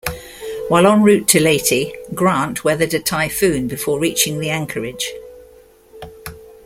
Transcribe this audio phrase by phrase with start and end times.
[0.67, 5.13] While en route to Leyte, "Grant" weathered a typhoon before reaching the anchorage.